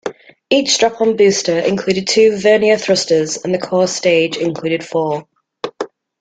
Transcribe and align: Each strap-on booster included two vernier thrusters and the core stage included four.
Each 0.49 0.71
strap-on 0.71 1.15
booster 1.15 1.59
included 1.59 2.07
two 2.07 2.35
vernier 2.35 2.75
thrusters 2.79 3.37
and 3.37 3.53
the 3.53 3.59
core 3.59 3.85
stage 3.85 4.35
included 4.35 4.83
four. 4.83 5.27